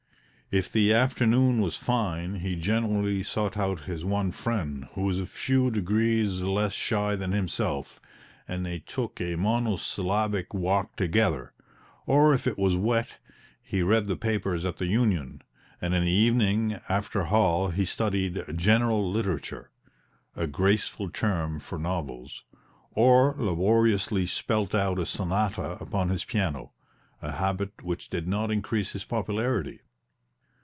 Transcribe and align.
If 0.53 0.69
the 0.69 0.93
afternoon 0.93 1.61
was 1.61 1.77
fine 1.77 2.39
he 2.41 2.57
generally 2.57 3.23
sought 3.23 3.55
out 3.55 3.83
his 3.85 4.03
one 4.03 4.31
friend, 4.31 4.85
who 4.95 5.03
was 5.03 5.17
a 5.17 5.25
few 5.25 5.71
degrees 5.71 6.41
less 6.41 6.73
shy 6.73 7.15
than 7.15 7.31
himself, 7.31 8.01
and 8.49 8.65
they 8.65 8.79
took 8.79 9.21
a 9.21 9.37
monosyllabic 9.37 10.53
walk 10.53 10.97
together; 10.97 11.53
or 12.05 12.33
if 12.33 12.47
it 12.47 12.57
was 12.57 12.75
wet, 12.75 13.15
he 13.63 13.81
read 13.81 14.07
the 14.07 14.17
papers 14.17 14.65
at 14.65 14.75
the 14.75 14.87
Union, 14.87 15.41
and 15.81 15.93
in 15.93 16.03
the 16.03 16.09
evening 16.11 16.81
after 16.89 17.23
hall 17.23 17.69
he 17.69 17.85
studied 17.85 18.43
"general 18.53 19.09
literature" 19.09 19.69
(a 20.35 20.47
graceful 20.47 21.09
term 21.09 21.59
for 21.61 21.79
novels) 21.79 22.43
or 22.91 23.35
laboriously 23.39 24.25
spelt 24.25 24.75
out 24.75 24.99
a 24.99 25.05
sonata 25.05 25.77
upon 25.79 26.09
his 26.09 26.25
piano 26.25 26.73
a 27.21 27.31
habit 27.31 27.71
which 27.83 28.09
did 28.09 28.27
not 28.27 28.51
increase 28.51 28.91
his 28.91 29.05
popularity. 29.05 29.79